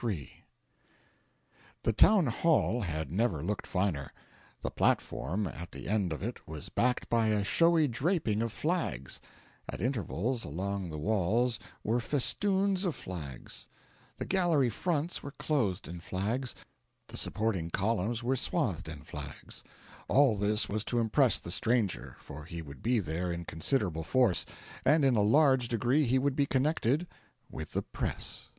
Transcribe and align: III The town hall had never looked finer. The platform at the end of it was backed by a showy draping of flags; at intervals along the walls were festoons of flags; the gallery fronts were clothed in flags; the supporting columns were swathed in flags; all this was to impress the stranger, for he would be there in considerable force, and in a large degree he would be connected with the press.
III 0.03 0.43
The 1.83 1.93
town 1.93 2.25
hall 2.25 2.81
had 2.81 3.11
never 3.11 3.43
looked 3.43 3.67
finer. 3.67 4.11
The 4.61 4.71
platform 4.71 5.45
at 5.45 5.73
the 5.73 5.87
end 5.87 6.11
of 6.11 6.23
it 6.23 6.47
was 6.47 6.69
backed 6.69 7.07
by 7.07 7.27
a 7.27 7.43
showy 7.43 7.87
draping 7.87 8.41
of 8.41 8.51
flags; 8.51 9.21
at 9.69 9.79
intervals 9.79 10.43
along 10.43 10.89
the 10.89 10.97
walls 10.97 11.59
were 11.83 11.99
festoons 11.99 12.83
of 12.83 12.95
flags; 12.95 13.67
the 14.17 14.25
gallery 14.25 14.71
fronts 14.71 15.21
were 15.21 15.33
clothed 15.33 15.87
in 15.87 15.99
flags; 15.99 16.55
the 17.05 17.15
supporting 17.15 17.69
columns 17.69 18.23
were 18.23 18.35
swathed 18.35 18.89
in 18.89 19.03
flags; 19.03 19.63
all 20.07 20.35
this 20.35 20.67
was 20.67 20.83
to 20.85 20.97
impress 20.97 21.39
the 21.39 21.51
stranger, 21.51 22.17
for 22.21 22.45
he 22.45 22.63
would 22.63 22.81
be 22.81 22.97
there 22.97 23.31
in 23.31 23.45
considerable 23.45 24.03
force, 24.03 24.47
and 24.83 25.05
in 25.05 25.15
a 25.15 25.21
large 25.21 25.67
degree 25.67 26.05
he 26.05 26.17
would 26.17 26.35
be 26.35 26.47
connected 26.47 27.05
with 27.51 27.73
the 27.73 27.83
press. 27.83 28.49